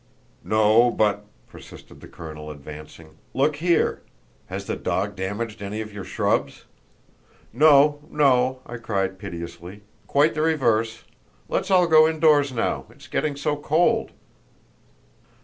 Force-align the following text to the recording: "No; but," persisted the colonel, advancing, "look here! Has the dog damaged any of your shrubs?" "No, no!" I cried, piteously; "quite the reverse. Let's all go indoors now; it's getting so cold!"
"No; 0.43 0.89
but," 0.89 1.25
persisted 1.47 2.01
the 2.01 2.07
colonel, 2.07 2.49
advancing, 2.49 3.17
"look 3.35 3.57
here! 3.57 4.01
Has 4.47 4.65
the 4.65 4.75
dog 4.75 5.15
damaged 5.15 5.61
any 5.61 5.79
of 5.79 5.93
your 5.93 6.03
shrubs?" 6.03 6.63
"No, 7.53 8.01
no!" 8.09 8.61
I 8.65 8.77
cried, 8.77 9.19
piteously; 9.19 9.83
"quite 10.07 10.33
the 10.33 10.41
reverse. 10.41 11.03
Let's 11.47 11.69
all 11.69 11.85
go 11.85 12.07
indoors 12.07 12.51
now; 12.51 12.85
it's 12.89 13.07
getting 13.07 13.35
so 13.35 13.55
cold!" 13.55 14.09